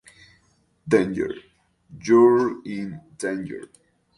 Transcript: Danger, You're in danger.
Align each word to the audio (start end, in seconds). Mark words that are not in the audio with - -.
Danger, 0.87 1.31
You're 2.01 2.65
in 2.65 3.01
danger. 3.19 3.69